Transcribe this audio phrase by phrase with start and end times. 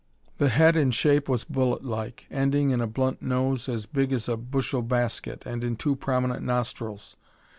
[0.39, 4.27] The head in shape was bullet like, ending in a blunt nose as big as
[4.27, 7.15] a bushel basket and in two prominent nostrils.